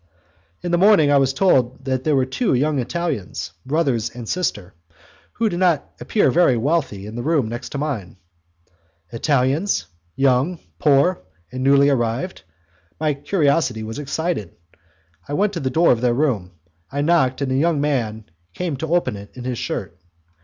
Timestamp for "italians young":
9.11-10.57